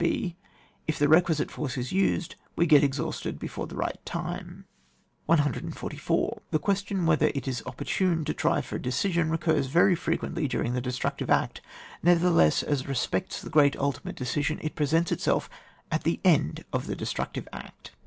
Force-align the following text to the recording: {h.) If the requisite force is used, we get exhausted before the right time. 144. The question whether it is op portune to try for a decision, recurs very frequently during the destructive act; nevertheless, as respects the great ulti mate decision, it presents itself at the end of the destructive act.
{h.) 0.03 0.35
If 0.87 0.97
the 0.97 1.07
requisite 1.07 1.51
force 1.51 1.77
is 1.77 1.91
used, 1.91 2.33
we 2.55 2.65
get 2.65 2.83
exhausted 2.83 3.37
before 3.37 3.67
the 3.67 3.75
right 3.75 4.03
time. 4.03 4.65
144. 5.27 6.41
The 6.49 6.57
question 6.57 7.05
whether 7.05 7.27
it 7.35 7.47
is 7.47 7.61
op 7.67 7.77
portune 7.77 8.25
to 8.25 8.33
try 8.33 8.61
for 8.61 8.77
a 8.77 8.81
decision, 8.81 9.29
recurs 9.29 9.67
very 9.67 9.93
frequently 9.93 10.47
during 10.47 10.73
the 10.73 10.81
destructive 10.81 11.29
act; 11.29 11.61
nevertheless, 12.01 12.63
as 12.63 12.87
respects 12.87 13.43
the 13.43 13.51
great 13.51 13.75
ulti 13.77 14.03
mate 14.03 14.15
decision, 14.15 14.57
it 14.63 14.73
presents 14.73 15.11
itself 15.11 15.47
at 15.91 16.01
the 16.03 16.19
end 16.25 16.65
of 16.73 16.87
the 16.87 16.95
destructive 16.95 17.47
act. 17.53 17.91